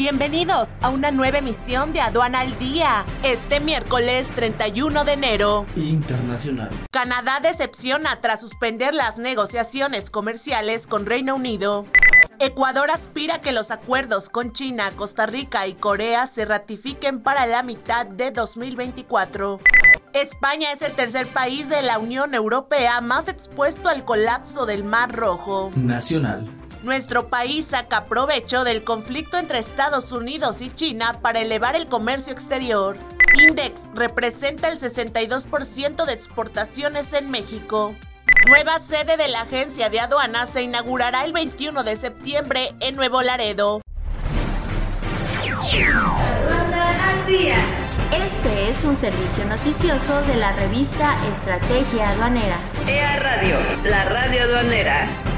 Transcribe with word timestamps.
Bienvenidos 0.00 0.76
a 0.80 0.88
una 0.88 1.10
nueva 1.10 1.40
emisión 1.40 1.92
de 1.92 2.00
Aduana 2.00 2.40
al 2.40 2.58
Día, 2.58 3.04
este 3.22 3.60
miércoles 3.60 4.30
31 4.34 5.04
de 5.04 5.12
enero. 5.12 5.66
Internacional. 5.76 6.70
Canadá 6.90 7.40
decepciona 7.42 8.18
tras 8.22 8.40
suspender 8.40 8.94
las 8.94 9.18
negociaciones 9.18 10.08
comerciales 10.08 10.86
con 10.86 11.04
Reino 11.04 11.34
Unido. 11.34 11.84
Ecuador 12.38 12.90
aspira 12.90 13.34
a 13.34 13.40
que 13.42 13.52
los 13.52 13.70
acuerdos 13.70 14.30
con 14.30 14.54
China, 14.54 14.90
Costa 14.96 15.26
Rica 15.26 15.66
y 15.66 15.74
Corea 15.74 16.26
se 16.26 16.46
ratifiquen 16.46 17.20
para 17.20 17.44
la 17.44 17.62
mitad 17.62 18.06
de 18.06 18.30
2024. 18.30 19.60
España 20.14 20.72
es 20.72 20.80
el 20.80 20.92
tercer 20.92 21.26
país 21.26 21.68
de 21.68 21.82
la 21.82 21.98
Unión 21.98 22.32
Europea 22.32 23.02
más 23.02 23.28
expuesto 23.28 23.90
al 23.90 24.06
colapso 24.06 24.64
del 24.64 24.82
Mar 24.82 25.14
Rojo. 25.14 25.70
Nacional. 25.76 26.46
Nuestro 26.82 27.28
país 27.28 27.66
saca 27.66 28.06
provecho 28.06 28.64
del 28.64 28.84
conflicto 28.84 29.36
entre 29.36 29.58
Estados 29.58 30.12
Unidos 30.12 30.62
y 30.62 30.70
China 30.70 31.12
para 31.20 31.40
elevar 31.40 31.76
el 31.76 31.86
comercio 31.86 32.32
exterior. 32.32 32.96
Index 33.46 33.88
representa 33.94 34.68
el 34.68 34.80
62% 34.80 36.06
de 36.06 36.12
exportaciones 36.12 37.12
en 37.12 37.30
México. 37.30 37.94
Nueva 38.48 38.78
sede 38.78 39.18
de 39.18 39.28
la 39.28 39.42
agencia 39.42 39.90
de 39.90 40.00
aduanas 40.00 40.48
se 40.48 40.62
inaugurará 40.62 41.24
el 41.24 41.34
21 41.34 41.84
de 41.84 41.96
septiembre 41.96 42.74
en 42.80 42.96
Nuevo 42.96 43.20
Laredo. 43.20 43.82
Este 48.10 48.70
es 48.70 48.84
un 48.84 48.96
servicio 48.96 49.44
noticioso 49.44 50.22
de 50.22 50.36
la 50.36 50.52
revista 50.52 51.14
Estrategia 51.30 52.10
Aduanera. 52.10 52.56
EA 52.88 53.16
Radio, 53.16 53.58
la 53.84 54.04
radio 54.04 54.44
aduanera. 54.44 55.29